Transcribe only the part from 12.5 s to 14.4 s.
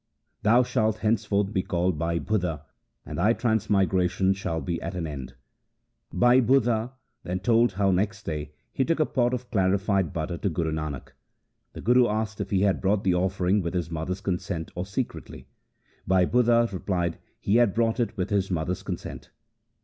had brought the offering with his mother's